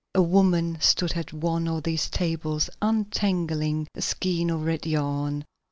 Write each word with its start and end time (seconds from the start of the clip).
A 0.15 0.21
woman 0.23 0.79
stood 0.81 1.11
at 1.11 1.31
one 1.31 1.67
of 1.67 1.83
these 1.83 2.09
tables 2.09 2.71
untangling 2.81 3.85
a 3.93 4.01
skein 4.01 4.49
of 4.49 4.63
red 4.63 4.87
yarn. 4.87 5.45